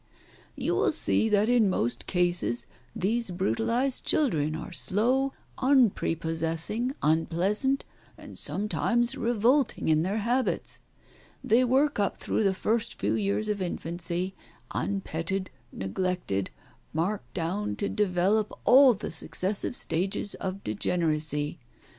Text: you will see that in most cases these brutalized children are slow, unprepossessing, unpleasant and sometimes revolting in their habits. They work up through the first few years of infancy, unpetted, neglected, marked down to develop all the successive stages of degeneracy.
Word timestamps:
you 0.55 0.73
will 0.73 0.91
see 0.91 1.29
that 1.29 1.47
in 1.47 1.69
most 1.69 2.07
cases 2.07 2.65
these 2.95 3.29
brutalized 3.29 4.03
children 4.03 4.55
are 4.55 4.71
slow, 4.71 5.31
unprepossessing, 5.59 6.95
unpleasant 7.03 7.85
and 8.17 8.35
sometimes 8.35 9.15
revolting 9.15 9.89
in 9.89 10.01
their 10.01 10.17
habits. 10.17 10.79
They 11.43 11.63
work 11.63 11.99
up 11.99 12.17
through 12.17 12.41
the 12.43 12.55
first 12.55 12.97
few 12.97 13.13
years 13.13 13.47
of 13.47 13.61
infancy, 13.61 14.33
unpetted, 14.73 15.51
neglected, 15.71 16.49
marked 16.93 17.35
down 17.35 17.75
to 17.75 17.87
develop 17.87 18.51
all 18.65 18.95
the 18.95 19.11
successive 19.11 19.75
stages 19.75 20.33
of 20.33 20.63
degeneracy. 20.63 21.59